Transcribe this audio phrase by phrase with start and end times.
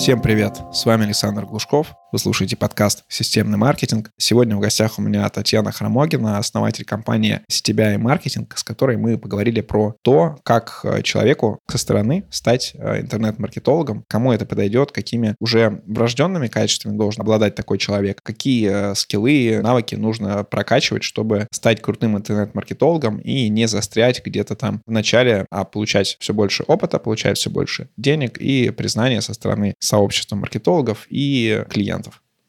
[0.00, 0.62] Всем привет!
[0.72, 1.94] С вами Александр Глушков.
[2.12, 4.10] Вы слушаете подкаст «Системный маркетинг».
[4.18, 9.16] Сегодня в гостях у меня Татьяна Хромогина, основатель компании «Сетебя и маркетинг», с которой мы
[9.16, 15.36] поговорили про то, как э, человеку со стороны стать э, интернет-маркетологом, кому это подойдет, какими
[15.38, 21.80] уже врожденными качествами должен обладать такой человек, какие э, скиллы, навыки нужно прокачивать, чтобы стать
[21.80, 27.38] крутым интернет-маркетологом и не застрять где-то там в начале, а получать все больше опыта, получать
[27.38, 31.99] все больше денег и признания со стороны сообщества маркетологов и клиентов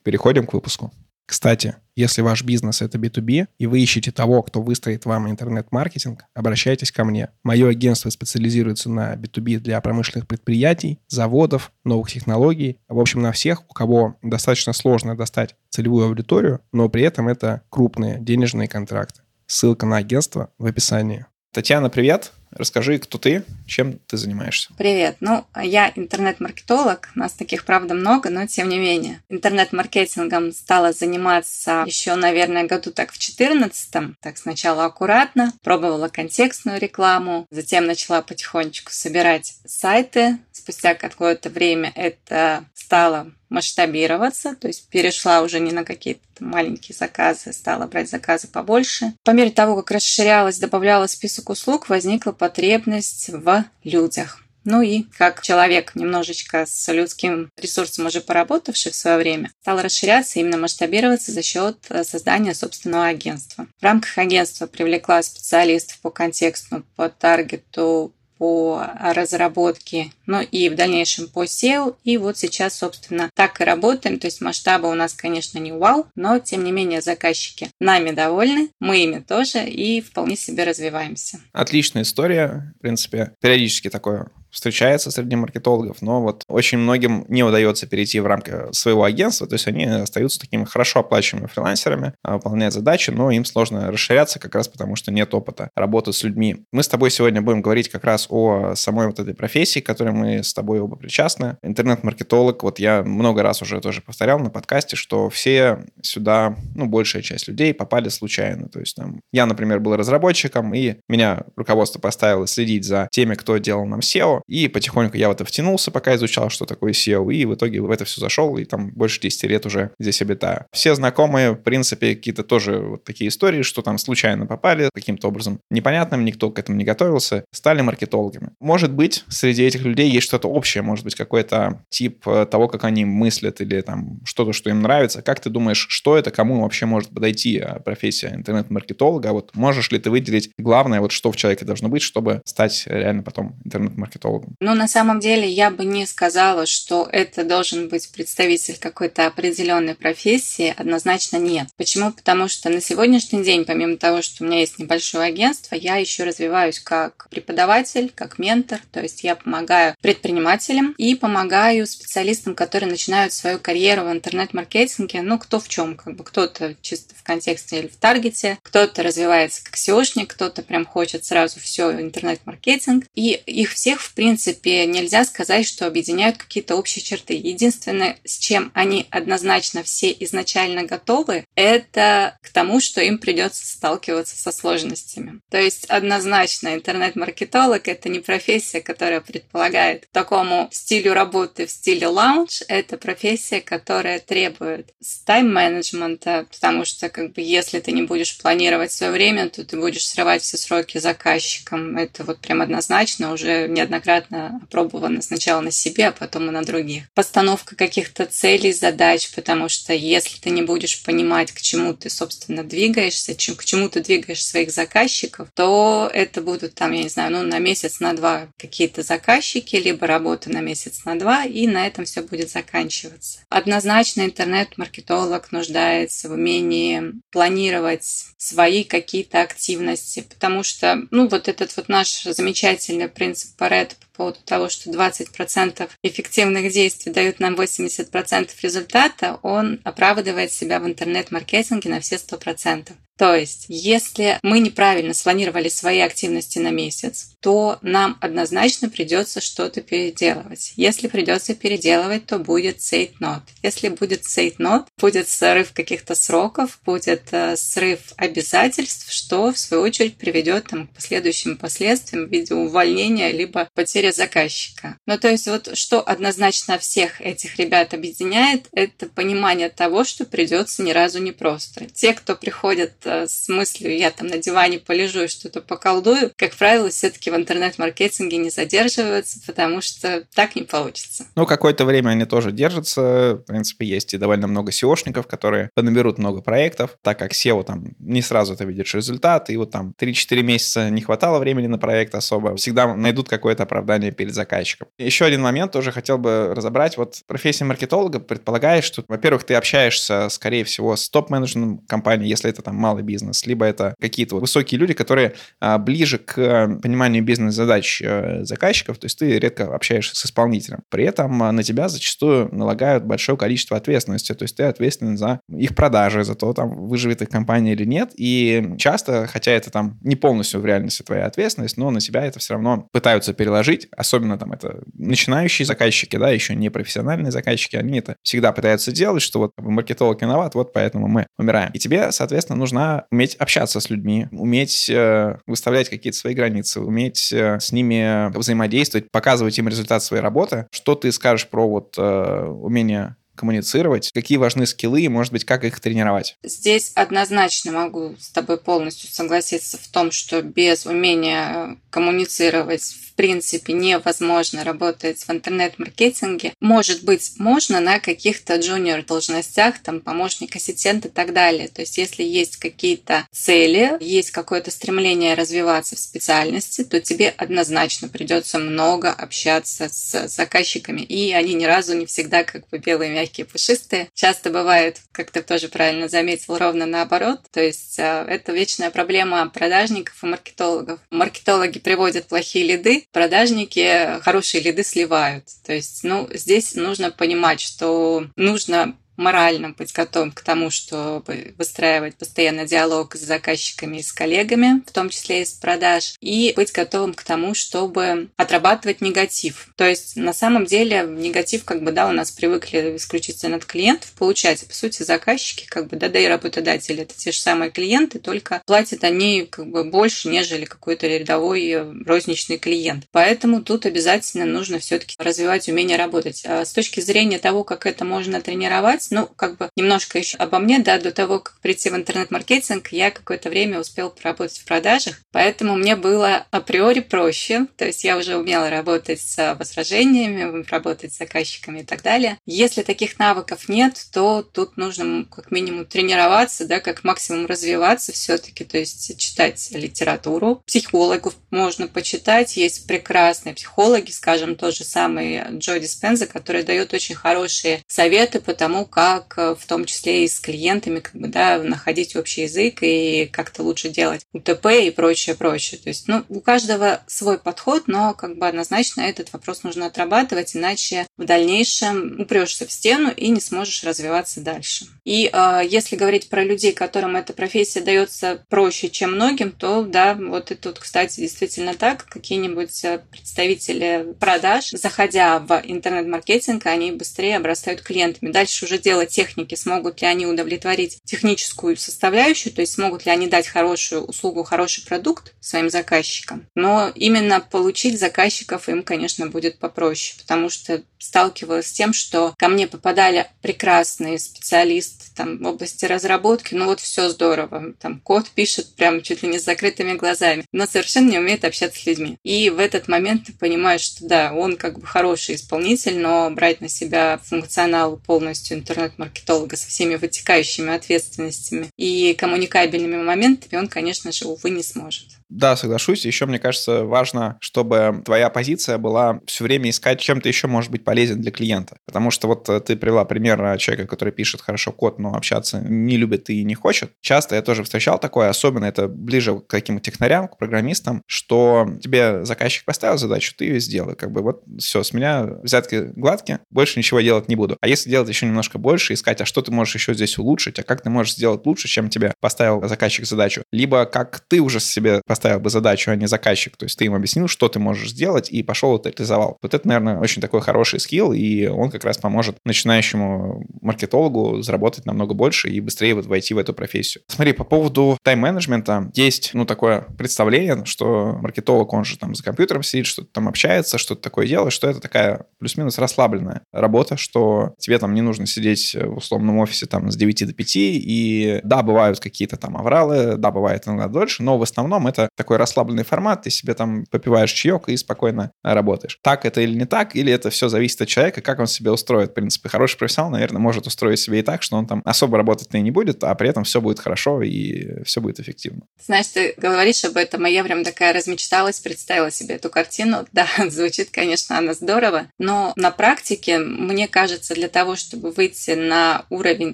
[0.03, 0.91] переходим к выпуску.
[1.31, 6.91] Кстати, если ваш бизнес— это B2B, и вы ищете того, кто выстроит вам интернет-маркетинг, обращайтесь
[6.91, 7.29] ко мне.
[7.43, 12.79] Мое агентство специализируется на B2B для промышленных предприятий, заводов, новых технологий.
[12.89, 17.61] В общем, на всех, у кого достаточно сложно достать целевую аудиторию, но при этом это
[17.69, 19.21] крупные денежные контракты.
[19.47, 21.27] Ссылка на агентство в описании.
[21.53, 22.33] Татьяна, привет!
[22.51, 24.71] Расскажи, кто ты, чем ты занимаешься.
[24.77, 25.17] Привет.
[25.19, 27.09] Ну, я интернет-маркетолог.
[27.15, 29.21] Нас таких, правда, много, но тем не менее.
[29.29, 37.45] Интернет-маркетингом стала заниматься еще, наверное, году так в 14 Так сначала аккуратно, пробовала контекстную рекламу,
[37.49, 40.37] затем начала потихонечку собирать сайты.
[40.51, 47.53] Спустя какое-то время это стало масштабироваться, то есть перешла уже не на какие-то маленькие заказы,
[47.53, 49.13] стала брать заказы побольше.
[49.23, 54.41] По мере того, как расширялась, добавляла список услуг, возникла потребность в людях.
[54.63, 60.39] Ну и как человек, немножечко с людским ресурсом уже поработавший в свое время, стал расширяться,
[60.39, 63.67] именно масштабироваться за счет э, создания собственного агентства.
[63.79, 71.27] В рамках агентства привлекла специалистов по контексту, по таргету, по разработке, ну и в дальнейшем
[71.27, 71.95] по SEO.
[72.03, 74.17] И вот сейчас, собственно, так и работаем.
[74.17, 78.69] То есть масштабы у нас, конечно, не вау, но тем не менее заказчики нами довольны,
[78.79, 81.39] мы ими тоже и вполне себе развиваемся.
[81.53, 82.73] Отличная история.
[82.79, 88.25] В принципе, периодически такое встречается среди маркетологов, но вот очень многим не удается перейти в
[88.25, 93.31] рамки своего агентства, то есть они остаются такими хорошо оплачиваемыми фрилансерами, а, выполняют задачи, но
[93.31, 96.65] им сложно расширяться как раз потому, что нет опыта работы с людьми.
[96.71, 100.13] Мы с тобой сегодня будем говорить как раз о самой вот этой профессии, к которой
[100.13, 101.57] мы с тобой оба причастны.
[101.63, 107.21] Интернет-маркетолог, вот я много раз уже тоже повторял на подкасте, что все сюда, ну, большая
[107.21, 108.67] часть людей попали случайно.
[108.69, 113.57] То есть там, я, например, был разработчиком, и меня руководство поставило следить за теми, кто
[113.57, 117.45] делал нам SEO, и потихоньку я в это втянулся, пока изучал, что такое SEO, и
[117.45, 120.65] в итоге в это все зашел, и там больше 10 лет уже здесь обитаю.
[120.71, 125.59] Все знакомые, в принципе, какие-то тоже вот такие истории, что там случайно попали каким-то образом
[125.69, 128.51] непонятным, никто к этому не готовился, стали маркетологами.
[128.59, 132.83] Может быть, среди этих людей есть что-то общее, может быть, какой-то тип э, того, как
[132.83, 135.21] они мыслят, или там что-то, что им нравится.
[135.21, 139.33] Как ты думаешь, что это, кому вообще может подойти э, профессия интернет-маркетолога?
[139.33, 143.23] Вот можешь ли ты выделить главное, вот что в человеке должно быть, чтобы стать реально
[143.23, 144.30] потом интернет-маркетологом?
[144.31, 144.55] Маркетологом?
[144.59, 149.95] Ну, на самом деле, я бы не сказала, что это должен быть представитель какой-то определенной
[149.95, 150.73] профессии.
[150.77, 151.67] Однозначно нет.
[151.77, 152.11] Почему?
[152.11, 156.23] Потому что на сегодняшний день, помимо того, что у меня есть небольшое агентство, я еще
[156.23, 158.79] развиваюсь как преподаватель, как ментор.
[158.91, 165.21] То есть я помогаю предпринимателям и помогаю специалистам, которые начинают свою карьеру в интернет-маркетинге.
[165.21, 165.95] Ну, кто в чем?
[165.95, 170.85] Как бы кто-то чисто в контексте или в таргете, кто-то развивается как SEOшник, кто-то прям
[170.85, 173.05] хочет сразу все интернет-маркетинг.
[173.15, 177.33] И их всех, в принципе, нельзя сказать, что объединяют какие-то общие черты.
[177.33, 184.35] Единственное, с чем они однозначно все изначально готовы, это к тому, что им придется сталкиваться
[184.35, 185.39] со сложностями.
[185.49, 192.61] То есть однозначно интернет-маркетолог— это не профессия, которая предполагает такому стилю работы в стиле лаунж,
[192.67, 194.93] это профессия, которая требует
[195.25, 200.05] тайм-менеджмента, потому что как бы если ты не будешь планировать свое время, то ты будешь
[200.05, 201.97] срывать все сроки заказчикам.
[201.97, 206.63] Это вот прям однозначно уже неоднократно неоднократно опробовано сначала на себе, а потом и на
[206.63, 207.03] других.
[207.13, 212.63] Постановка каких-то целей, задач, потому что если ты не будешь понимать, к чему ты, собственно,
[212.63, 217.43] двигаешься, к чему ты двигаешь своих заказчиков, то это будут там, я не знаю, ну,
[217.43, 222.05] на месяц, на два какие-то заказчики, либо работа на месяц, на два, и на этом
[222.05, 223.39] все будет заканчиваться.
[223.49, 228.05] Однозначно интернет-маркетолог нуждается в умении планировать
[228.37, 234.69] свои какие-то активности, потому что, ну, вот этот вот наш замечательный принцип Паретта поводу того,
[234.69, 242.15] что 20% эффективных действий дают нам 80% результата, он оправдывает себя в интернет-маркетинге на все
[242.15, 242.91] 100%.
[243.21, 249.81] То есть, если мы неправильно спланировали свои активности на месяц, то нам однозначно придется что-то
[249.81, 250.73] переделывать.
[250.75, 253.41] Если придется переделывать, то будет say not.
[253.61, 259.83] Если будет say not, будет срыв каких-то сроков, будет э, срыв обязательств, что в свою
[259.83, 264.97] очередь приведет там, к последующим последствиям в виде увольнения либо потери заказчика.
[265.05, 270.81] Ну, то есть вот что однозначно всех этих ребят объединяет, это понимание того, что придется
[270.83, 271.85] ни разу не просто.
[271.85, 276.55] Те, кто приходят э, с мыслью, я там на диване полежу и что-то поколдую, как
[276.55, 281.25] правило, все-таки в интернет-маркетинге не задерживаются, потому что так не получится.
[281.35, 283.35] Ну, какое-то время они тоже держатся.
[283.35, 287.93] В принципе, есть и довольно много SEOшников, которые наберут много проектов, так как SEO там
[287.99, 292.15] не сразу ты видишь результат, и вот там 3-4 месяца не хватало времени на проект
[292.15, 294.87] особо, всегда найдут какое-то оправдание перед заказчиком.
[294.97, 296.97] Еще один момент тоже хотел бы разобрать.
[296.97, 302.61] Вот профессия маркетолога предполагает, что, во-первых, ты общаешься, скорее всего, с топ-менеджером компании, если это
[302.61, 308.01] там малый бизнес, либо это какие-то вот высокие люди, которые а, ближе к пониманию бизнес-задач
[308.03, 310.83] а, заказчиков, то есть ты редко общаешься с исполнителем.
[310.89, 315.41] При этом а, на тебя зачастую налагают большое количество ответственности, то есть ты ответственен за
[315.49, 319.99] их продажи, за то, там, выживет их компания или нет, и часто, хотя это там
[320.01, 324.37] не полностью в реальности твоя ответственность, но на себя это все равно пытаются переложить, особенно
[324.37, 329.39] там это начинающие заказчики, да, еще не профессиональные заказчики, они это всегда пытаются делать, что
[329.39, 331.71] вот маркетолог виноват, вот поэтому мы умираем.
[331.73, 337.31] И тебе, соответственно, нужно уметь общаться с людьми, уметь э, выставлять какие-то свои границы, уметь
[337.31, 340.67] э, с ними взаимодействовать, показывать им результат своей работы.
[340.71, 345.63] Что ты скажешь про вот э, умение коммуницировать, какие важны скиллы и, может быть, как
[345.63, 346.37] их тренировать?
[346.43, 353.73] Здесь однозначно могу с тобой полностью согласиться в том, что без умения коммуницировать в принципе
[353.73, 356.53] невозможно работать в интернет-маркетинге.
[356.59, 361.67] Может быть, можно на каких-то джуниор должностях, там, помощник, ассистент и так далее.
[361.67, 368.07] То есть, если есть какие-то цели, есть какое-то стремление развиваться в специальности, то тебе однозначно
[368.07, 371.01] придется много общаться с заказчиками.
[371.01, 374.09] И они ни разу не всегда как бы белые, мягкие, пушистые.
[374.15, 377.41] Часто бывает, как ты тоже правильно заметил, ровно наоборот.
[377.51, 380.99] То есть, а, это вечная проблема продажников и маркетологов.
[381.11, 385.45] Маркетологи приводят плохие лиды, продажники хорошие лиды сливают.
[385.65, 392.15] То есть, ну, здесь нужно понимать, что нужно морально быть готовым к тому, чтобы выстраивать
[392.15, 397.13] постоянно диалог с заказчиками и с коллегами, в том числе из продаж, и быть готовым
[397.13, 399.69] к тому, чтобы отрабатывать негатив.
[399.77, 404.11] То есть на самом деле негатив, как бы, да, у нас привыкли исключительно от клиентов
[404.13, 404.65] получать.
[404.67, 408.61] По сути, заказчики, как бы, да, да и работодатели, это те же самые клиенты, только
[408.65, 413.05] платят они как бы больше, нежели какой-то рядовой э, розничный клиент.
[413.11, 416.43] Поэтому тут обязательно нужно все-таки развивать умение работать.
[416.45, 420.59] А с точки зрения того, как это можно тренировать, ну, как бы немножко еще обо
[420.59, 425.21] мне, да, до того, как прийти в интернет-маркетинг, я какое-то время успел поработать в продажах,
[425.31, 431.17] поэтому мне было априори проще, то есть я уже умела работать с возражениями, работать с
[431.17, 432.37] заказчиками и так далее.
[432.45, 438.63] Если таких навыков нет, то тут нужно как минимум тренироваться, да, как максимум развиваться все-таки,
[438.63, 440.61] то есть читать литературу.
[440.65, 447.15] Психологов можно почитать, есть прекрасные психологи, скажем, тот же самый Джо Диспенза, который дает очень
[447.15, 451.57] хорошие советы по тому, как э, в том числе и с клиентами, как бы, да,
[451.57, 455.79] находить общий язык и как-то лучше делать УТП и прочее, прочее.
[455.81, 460.55] То есть, ну, у каждого свой подход, но как бы однозначно этот вопрос нужно отрабатывать,
[460.55, 464.85] иначе в дальнейшем упрешься в стену и не сможешь развиваться дальше.
[465.05, 470.15] И э, если говорить про людей, которым эта профессия дается проще, чем многим, то да,
[470.15, 472.05] вот и тут, кстати, действительно так.
[472.05, 478.31] Какие-нибудь э, представители продаж, заходя в интернет-маркетинг, они быстрее обрастают клиентами.
[478.31, 483.27] Дальше уже дело техники, смогут ли они удовлетворить техническую составляющую, то есть смогут ли они
[483.27, 486.47] дать хорошую услугу, хороший продукт своим заказчикам.
[486.55, 492.47] Но именно получить заказчиков им, конечно, будет попроще, потому что сталкивалась с тем, что ко
[492.47, 498.75] мне попадали прекрасные специалисты там, в области разработки, ну вот все здорово, там код пишет
[498.75, 502.17] прям чуть ли не с закрытыми глазами, но совершенно не умеет общаться с людьми.
[502.23, 506.61] И в этот момент ты понимаешь, что да, он как бы хороший исполнитель, но брать
[506.61, 514.25] на себя функционал полностью интернет-маркетолога со всеми вытекающими ответственностями и коммуникабельными моментами он, конечно же,
[514.25, 515.20] увы, не сможет.
[515.31, 516.05] Да, соглашусь.
[516.05, 520.71] Еще, мне кажется, важно, чтобы твоя позиция была все время искать, чем ты еще может
[520.71, 521.77] быть полезен для клиента.
[521.85, 525.95] Потому что вот э, ты привела пример человека, который пишет хорошо код, но общаться не
[525.95, 526.91] любит и не хочет.
[526.99, 532.25] Часто я тоже встречал такое, особенно это ближе к каким-то технарям, к программистам, что тебе
[532.25, 533.95] заказчик поставил задачу, ты ее сделай.
[533.95, 537.57] Как бы вот все, с меня взятки гладкие, больше ничего делать не буду.
[537.61, 540.63] А если делать еще немножко больше, искать, а что ты можешь еще здесь улучшить, а
[540.63, 543.43] как ты можешь сделать лучше, чем тебе поставил заказчик задачу.
[543.53, 546.57] Либо как ты уже себе поставил бы задачу, а не заказчик.
[546.57, 549.37] То есть ты им объяснил, что ты можешь сделать, и пошел это реализовал.
[549.41, 554.85] Вот это, наверное, очень такой хороший скилл, и он как раз поможет начинающему маркетологу заработать
[554.85, 557.03] намного больше и быстрее вот войти в эту профессию.
[557.07, 562.63] Смотри, по поводу тайм-менеджмента есть, ну, такое представление, что маркетолог, он же там за компьютером
[562.63, 567.77] сидит, что-то там общается, что-то такое делает, что это такая плюс-минус расслабленная работа, что тебе
[567.79, 571.99] там не нужно сидеть в условном офисе там с 9 до 5, и да, бывают
[571.99, 576.29] какие-то там авралы, да, бывает иногда дольше, но в основном это такой расслабленный формат, ты
[576.29, 578.99] себе там попиваешь чаек и спокойно работаешь.
[579.01, 582.11] Так это или не так, или это все зависит от человека, как он себе устроит.
[582.11, 585.53] В принципе, хороший профессионал, наверное, может устроить себе и так, что он там особо работать
[585.53, 588.61] не будет, а при этом все будет хорошо и все будет эффективно.
[588.83, 593.05] Знаешь, ты говоришь об этом, а я прям такая размечталась, представила себе эту картину.
[593.11, 599.05] Да, звучит, конечно, она здорово, но на практике, мне кажется, для того, чтобы выйти на
[599.09, 599.53] уровень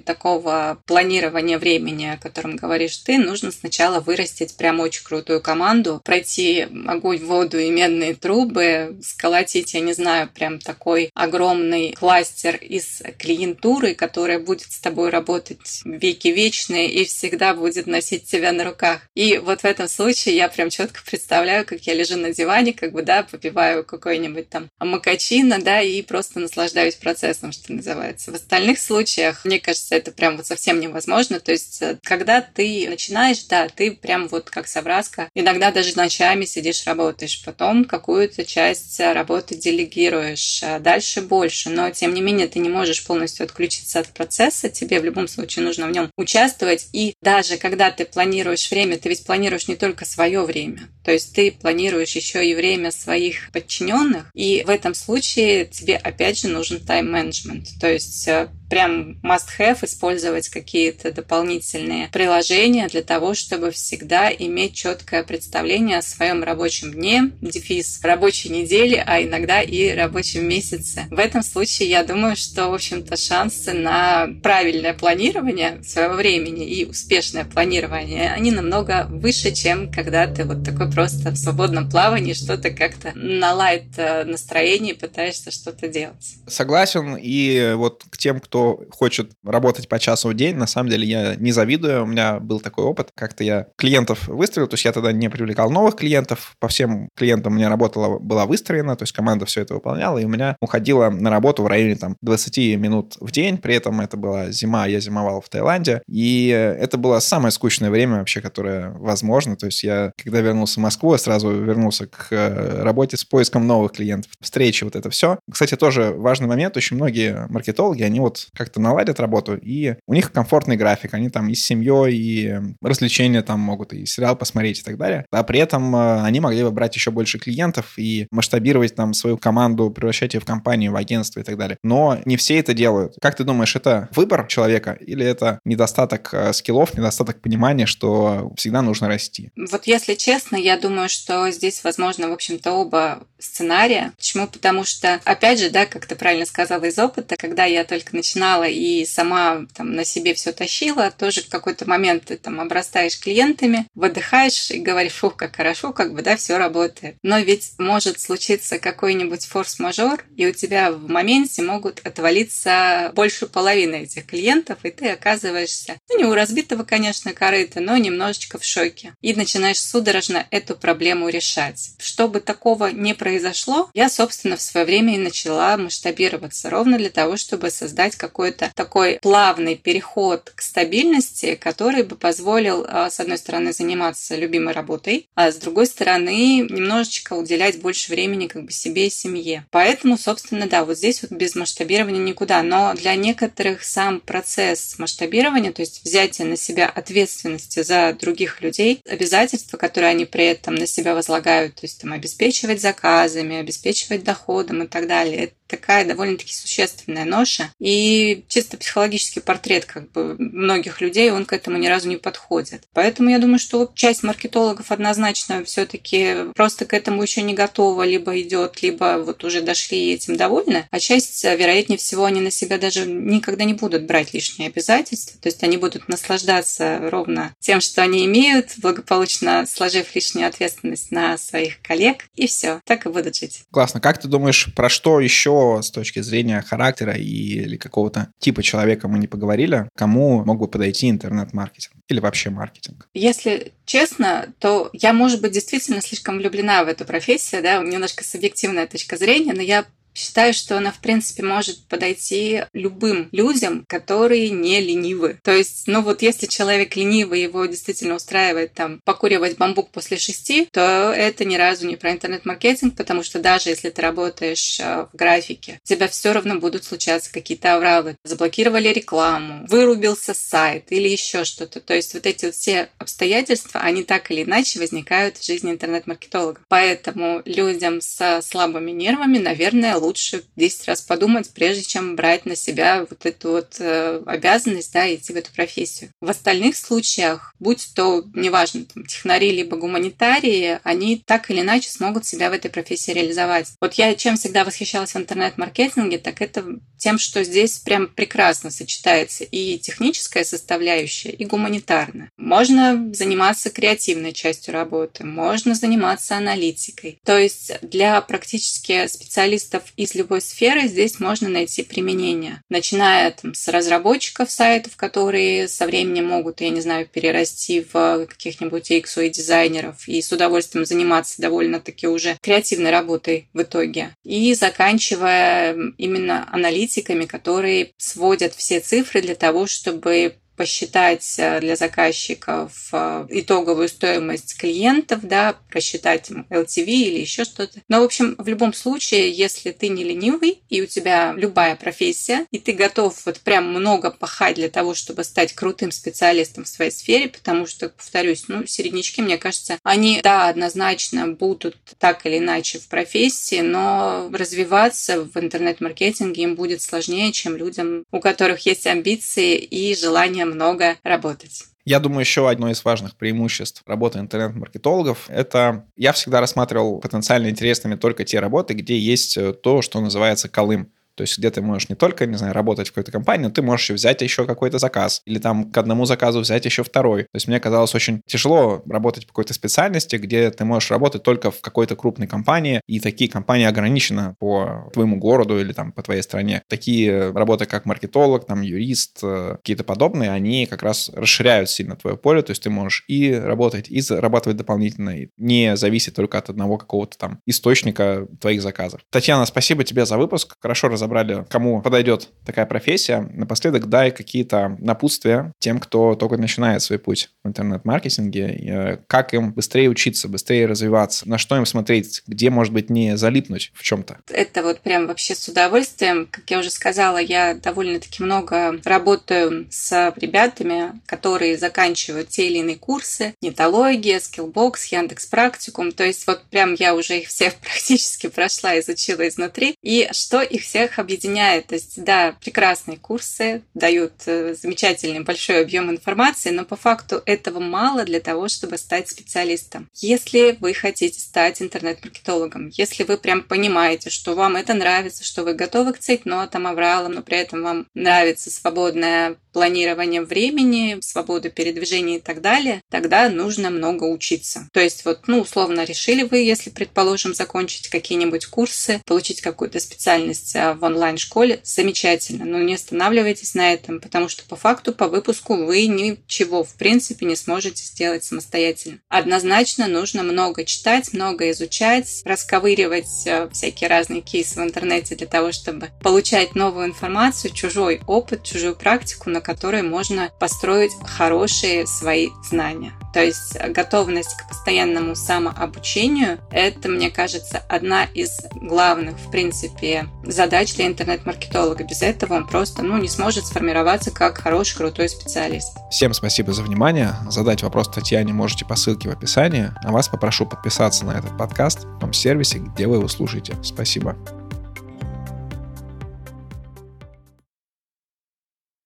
[0.00, 6.66] такого планирования времени, о котором говоришь ты, нужно сначала вырастить прям очень крутую команду, пройти
[6.86, 13.94] огонь, воду и медные трубы, сколотить, я не знаю, прям такой огромный кластер из клиентуры,
[13.94, 19.00] которая будет с тобой работать веки вечные и всегда будет носить тебя на руках.
[19.14, 22.92] И вот в этом случае я прям четко представляю, как я лежу на диване, как
[22.92, 28.32] бы, да, попиваю какой-нибудь там макачино, да, и просто наслаждаюсь процессом, что называется.
[28.32, 31.40] В остальных случаях, мне кажется, это прям вот совсем невозможно.
[31.40, 36.44] То есть, э, когда ты начинаешь, да, ты прям вот как совраска, иногда даже ночами
[36.44, 42.58] сидишь, работаешь, потом какую-то часть работы делегируешь, а дальше больше, но тем не менее ты
[42.58, 47.14] не можешь полностью отключиться от процесса, тебе в любом случае нужно в нем участвовать, и
[47.22, 51.52] даже когда ты планируешь время, ты ведь планируешь не только свое время, то есть ты
[51.52, 57.66] планируешь еще и время своих подчиненных, и в этом случае тебе опять же нужен тайм-менеджмент,
[57.80, 65.22] то есть э, прям must-have использовать какие-то дополнительные приложения для того, чтобы всегда иметь четкое
[65.24, 71.06] представление о своем рабочем дне, дефис рабочей неделе, а иногда и рабочем месяце.
[71.10, 76.84] В этом случае я думаю, что, в общем-то, шансы на правильное планирование своего времени и
[76.84, 82.70] успешное планирование, они намного выше, чем когда ты вот такой просто в свободном плавании что-то
[82.70, 86.38] как-то на лайт э, настроении пытаешься что-то делать.
[86.48, 87.16] Согласен.
[87.20, 91.36] И вот к тем, кто хочет работать по часу в день, на самом деле я
[91.36, 92.02] не завидую.
[92.02, 93.10] У меня был такой опыт.
[93.14, 96.56] Как-то я клиентов выстроил, то есть я тогда не привлекал новых клиентов.
[96.58, 100.24] По всем клиентам у меня работа была выстроена, то есть команда все это выполняла, и
[100.24, 103.58] у меня уходило на работу в районе там 20 минут в день.
[103.58, 106.02] При этом это была зима, я зимовал в Таиланде.
[106.08, 109.54] И это было самое скучное время вообще, которое возможно.
[109.54, 113.66] То есть я, когда вернулся в Москву, я сразу вернулся к э, работе с поиском
[113.66, 115.38] новых клиентов, встречи, вот это все.
[115.50, 116.78] Кстати, тоже важный момент.
[116.78, 121.50] Очень многие маркетологи, они вот как-то наладят работу, и у них комфортный график, они там
[121.50, 125.26] и с семьей, и развлечения там могут, и сериал посмотреть и так далее.
[125.30, 129.36] А при этом э, они могли бы брать еще больше клиентов и масштабировать там свою
[129.36, 131.76] команду, превращать ее в компанию, в агентство и так далее.
[131.82, 133.14] Но не все это делают.
[133.20, 138.80] Как ты думаешь, это выбор человека или это недостаток э, скиллов, недостаток понимания, что всегда
[138.80, 139.50] нужно расти?
[139.70, 144.12] Вот если честно, я думаю, что здесь возможно, в общем-то, оба сценария.
[144.16, 144.46] Почему?
[144.46, 148.64] Потому что, опять же, да, как ты правильно сказала из опыта, когда я только начинала
[148.64, 153.86] и сама там на себе все тащила, тоже в какой-то момент ты там обрастаешь клиентами,
[153.94, 157.16] выдыхаешь и говоришь, фух, как хорошо, как бы, да, все работает.
[157.22, 164.02] Но ведь может случиться какой-нибудь форс-мажор, и у тебя в моменте могут отвалиться больше половины
[164.02, 169.14] этих клиентов, и ты оказываешься, ну, не у разбитого, конечно, корыта, но немножечко в шоке.
[169.20, 171.90] И начинаешь судорожно эту проблему решать.
[171.98, 177.36] Чтобы такого не произошло, я, собственно, в свое время и начала масштабироваться ровно для того,
[177.36, 183.72] чтобы создать какой-то такой плавный переход к стабильности, который бы позволил, а, с одной стороны,
[183.72, 189.10] заниматься любимой работой, а с другой стороны, немножечко уделять больше времени как бы себе и
[189.10, 189.66] семье.
[189.70, 192.62] Поэтому, собственно, да, вот здесь вот без масштабирования никуда.
[192.62, 199.00] Но для некоторых сам процесс масштабирования, то есть взятие на себя ответственности за других людей,
[199.08, 204.82] обязательства, которые они при этом на себя возлагают, то есть там обеспечивать заказами, обеспечивать доходом
[204.82, 205.52] и так далее.
[205.68, 207.72] Такая довольно-таки существенная ноша.
[207.78, 212.84] И чисто психологический портрет как бы многих людей, он к этому ни разу не подходит.
[212.92, 218.40] Поэтому я думаю, что часть маркетологов однозначно все-таки просто к этому еще не готова, либо
[218.40, 222.78] идет, либо вот уже дошли и этим довольны, а часть, вероятнее всего, они на себя
[222.78, 228.02] даже никогда не будут брать лишние обязательства, то есть они будут наслаждаться ровно тем, что
[228.02, 233.62] они имеют, благополучно сложив лишнюю ответственность на своих коллег, и все, так и будут жить.
[233.70, 234.00] Классно.
[234.00, 235.50] Как ты думаешь, про что еще
[235.82, 241.10] с точки зрения характера или какого-то типа человека мы не поговорили, кому мог бы подойти
[241.10, 243.08] интернет-маркетинг или вообще маркетинг?
[243.14, 248.86] Если честно, то я, может быть, действительно слишком влюблена в эту профессию, да, немножко субъективная
[248.86, 249.84] точка зрения, но я
[250.18, 255.38] Считаю, что она, в принципе, может подойти любым людям, которые не ленивы.
[255.44, 260.68] То есть, ну вот если человек ленивый, его действительно устраивает там покуривать бамбук после шести,
[260.72, 265.16] то это ни разу не про интернет-маркетинг, потому что даже если ты работаешь э, в
[265.16, 268.16] графике, у тебя все равно будут случаться какие-то авралы.
[268.24, 271.78] Заблокировали рекламу, вырубился сайт или еще что-то.
[271.78, 276.60] То есть вот эти все обстоятельства, они так или иначе возникают в жизни интернет-маркетолога.
[276.66, 282.56] Поэтому людям со слабыми нервами, наверное, лучше лучше 10 раз подумать, прежде чем брать на
[282.56, 286.10] себя вот эту вот э, обязанность, да, идти в эту профессию.
[286.20, 292.24] В остальных случаях, будь то, неважно, там, технари либо гуманитарии, они так или иначе смогут
[292.24, 293.68] себя в этой профессии реализовать.
[293.80, 296.64] Вот я чем всегда восхищалась в интернет-маркетинге, так это
[296.96, 302.30] тем, что здесь прям прекрасно сочетается и техническая составляющая, и гуманитарная.
[302.36, 307.18] Можно заниматься креативной частью работы, можно заниматься аналитикой.
[307.24, 312.62] То есть для практически специалистов из любой сферы здесь можно найти применение.
[312.68, 318.92] Начиная там, с разработчиков сайтов, которые со временем могут, я не знаю, перерасти в каких-нибудь
[318.92, 324.14] UX и дизайнеров и с удовольствием заниматься довольно-таки уже креативной работой в итоге.
[324.24, 332.72] И заканчивая именно аналитиками, которые сводят все цифры для того, чтобы посчитать э, для заказчиков
[332.92, 337.80] э, итоговую стоимость клиентов, да, просчитать LTV или еще что-то.
[337.88, 342.44] Но, в общем, в любом случае, если ты не ленивый, и у тебя любая профессия,
[342.50, 346.90] и ты готов вот прям много пахать для того, чтобы стать крутым специалистом в своей
[346.90, 352.80] сфере, потому что, повторюсь, ну, середнячки, мне кажется, они, да, однозначно будут так или иначе
[352.80, 359.56] в профессии, но развиваться в интернет-маркетинге им будет сложнее, чем людям, у которых есть амбиции
[359.56, 361.64] и желание много работать.
[361.84, 367.94] Я думаю, еще одно из важных преимуществ работы интернет-маркетологов– это я всегда рассматривал потенциально интересными
[367.94, 370.92] только те работы, где есть э, то, что называется колым.
[371.18, 373.60] То есть где ты можешь не только, не знаю, работать в какой-то компании, но ты
[373.60, 375.20] можешь взять еще какой-то заказ.
[375.24, 377.24] Или там к одному заказу взять еще второй.
[377.24, 381.50] То есть мне казалось очень тяжело работать по какой-то специальности, где ты можешь работать только
[381.50, 386.22] в какой-то крупной компании, и такие компании ограничены по твоему городу или там по твоей
[386.22, 386.62] стране.
[386.68, 392.16] Такие работы, как маркетолог, там юрист, э, какие-то подобные, они как раз расширяют сильно твое
[392.16, 396.48] поле, то есть ты можешь и работать, и зарабатывать дополнительно, и не зависеть только от
[396.48, 399.00] одного какого-то там источника твоих заказов.
[399.10, 400.54] Татьяна, спасибо тебе за выпуск.
[400.60, 403.28] Хорошо разобрались разобрали, кому подойдет такая профессия.
[403.32, 409.52] Напоследок дай какие-то напутствия тем, кто только начинает свой путь в интернет-маркетинге, э, как им
[409.52, 414.18] быстрее учиться, быстрее развиваться, на что им смотреть, где, может быть, не залипнуть в чем-то.
[414.30, 416.26] Это вот прям вообще с удовольствием.
[416.30, 422.76] Как я уже сказала, я довольно-таки много работаю с ребятами, которые заканчивают те или иные
[422.76, 425.92] курсы, Нетология, Skillbox, Яндекс Практикум.
[425.92, 429.74] То есть вот прям я уже их всех практически прошла, изучила изнутри.
[429.82, 431.66] И что их всех объединяет.
[431.66, 437.58] То есть, да, прекрасные курсы дают э, замечательный большой объем информации, но по факту этого
[437.58, 439.88] мало для того, чтобы стать специалистом.
[439.94, 445.54] Если вы хотите стать интернет-маркетологом, если вы прям понимаете, что вам это нравится, что вы
[445.54, 452.20] готовы к цейтнотам, авралам, но при этом вам нравится свободное планирование времени, свободу передвижения и
[452.20, 454.68] так далее, тогда нужно много учиться.
[454.72, 460.54] То есть вот, ну, условно решили вы, если, предположим, закончить какие-нибудь курсы, получить какую-то специальность
[460.54, 465.56] а, в онлайн-школе, замечательно, но не останавливайтесь на этом, потому что по факту, по выпуску
[465.56, 469.00] вы ничего, в принципе, не сможете сделать самостоятельно.
[469.08, 475.50] Однозначно нужно много читать, много изучать, расковыривать а, всякие разные кейсы в интернете для того,
[475.50, 482.92] чтобы получать новую информацию, чужой опыт, чужую практику, на которой можно построить хорошие свои знания.
[483.14, 490.74] То есть готовность к постоянному самообучению– это, мне кажется, одна из главных, в принципе, задач
[490.74, 491.82] для интернет-маркетолога.
[491.84, 495.74] Без этого он просто ну, не сможет сформироваться как хороший, крутой специалист.
[495.90, 497.14] Всем спасибо за внимание.
[497.30, 499.70] Задать вопрос Татьяне можете по ссылке в описании.
[499.82, 503.56] А вас попрошу подписаться на этот подкаст в том сервисе, где вы его слушаете.
[503.62, 504.14] Спасибо.